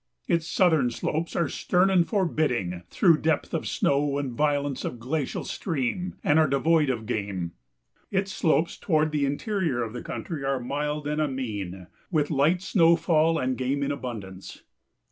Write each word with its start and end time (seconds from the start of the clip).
Its 0.27 0.47
southern 0.47 0.89
slopes 0.89 1.35
are 1.35 1.47
stern 1.47 1.91
and 1.91 2.07
forbidding 2.07 2.81
through 2.89 3.19
depth 3.21 3.53
of 3.53 3.67
snow 3.67 4.17
and 4.17 4.31
violence 4.33 4.83
of 4.83 4.99
glacial 4.99 5.43
stream, 5.43 6.15
and 6.23 6.39
are 6.39 6.47
devoid 6.47 6.89
of 6.89 7.05
game; 7.05 7.51
its 8.09 8.31
slopes 8.31 8.77
toward 8.77 9.11
the 9.11 9.27
interior 9.27 9.83
of 9.83 9.93
the 9.93 10.01
country 10.01 10.43
are 10.43 10.59
mild 10.59 11.05
and 11.07 11.21
amene, 11.21 11.85
with 12.09 12.31
light 12.31 12.63
snowfall 12.63 13.37
and 13.37 13.59
game 13.59 13.83
in 13.83 13.91
abundance. 13.91 14.63